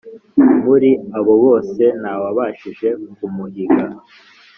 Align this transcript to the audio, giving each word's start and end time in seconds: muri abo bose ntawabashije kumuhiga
muri 0.65 0.89
abo 1.17 1.33
bose 1.45 1.83
ntawabashije 2.01 2.87
kumuhiga 3.15 3.85